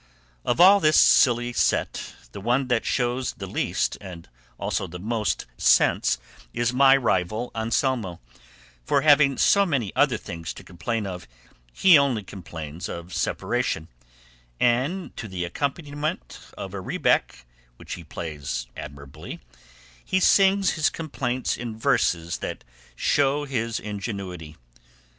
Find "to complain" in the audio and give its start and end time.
10.55-11.05